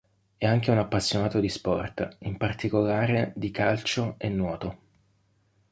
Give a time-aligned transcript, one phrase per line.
[0.35, 4.79] È anche un appassionato di sport, in particolare di calcio e nuoto.